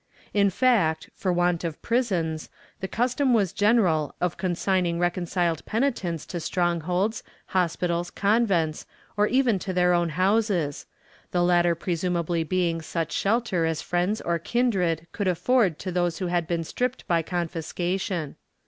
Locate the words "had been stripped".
16.25-17.05